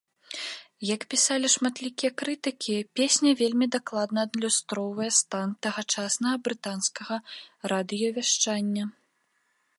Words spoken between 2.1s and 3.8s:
крытыкі, песня вельмі